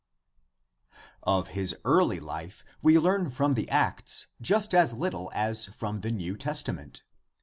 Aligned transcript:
D.). 0.91 0.97
Of 1.21 1.49
his 1.49 1.75
early 1.85 2.19
life 2.19 2.65
we 2.81 2.97
learn 2.97 3.29
from 3.29 3.53
the 3.53 3.69
Acts 3.69 4.25
just 4.41 4.73
as 4.73 4.93
little 4.95 5.31
as 5.35 5.67
from 5.67 6.01
the 6.01 6.09
New 6.09 6.35
Testament. 6.35 7.03